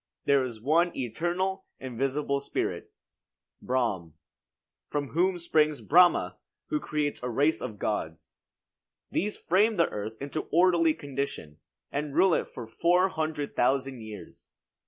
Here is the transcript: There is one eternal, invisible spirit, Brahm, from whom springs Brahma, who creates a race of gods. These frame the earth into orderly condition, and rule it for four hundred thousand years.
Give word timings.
There 0.25 0.43
is 0.43 0.59
one 0.59 0.97
eternal, 0.97 1.67
invisible 1.79 2.39
spirit, 2.39 2.91
Brahm, 3.61 4.15
from 4.87 5.09
whom 5.09 5.37
springs 5.37 5.79
Brahma, 5.79 6.37
who 6.69 6.79
creates 6.79 7.21
a 7.21 7.29
race 7.29 7.61
of 7.61 7.77
gods. 7.77 8.33
These 9.11 9.37
frame 9.37 9.75
the 9.75 9.89
earth 9.89 10.19
into 10.19 10.47
orderly 10.51 10.95
condition, 10.95 11.59
and 11.91 12.15
rule 12.15 12.33
it 12.33 12.49
for 12.49 12.65
four 12.65 13.09
hundred 13.09 13.55
thousand 13.55 14.01
years. 14.01 14.47